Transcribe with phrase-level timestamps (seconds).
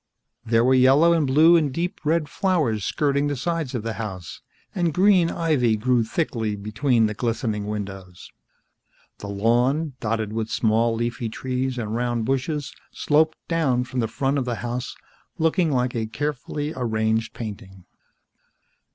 [0.43, 4.41] There were yellow and blue and deep red flowers, skirting the sides of the house,
[4.73, 8.31] and green ivy grew thickly between the glistening windows.
[9.19, 14.39] The lawn, dotted with small leafy trees and round bushes, sloped down from the front
[14.39, 14.95] of the house,
[15.37, 17.85] looking like a carefully arranged painting.